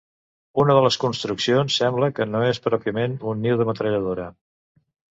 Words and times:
Una 0.63 0.77
de 0.77 0.81
les 0.85 0.97
construccions 1.03 1.77
sembla 1.83 2.11
que 2.21 2.29
no 2.31 2.43
és 2.49 2.63
pròpiament 2.67 3.17
un 3.35 3.47
niu 3.49 3.63
de 3.63 3.71
metralladora. 3.73 4.31